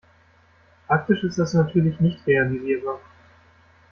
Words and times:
Praktisch 0.87 1.23
ist 1.23 1.37
das 1.37 1.53
natürlich 1.53 1.99
nicht 1.99 2.25
realisierbar. 2.25 2.99